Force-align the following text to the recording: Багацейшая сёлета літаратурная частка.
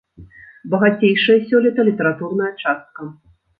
Багацейшая 0.73 1.37
сёлета 1.51 1.87
літаратурная 1.91 2.53
частка. 2.65 2.99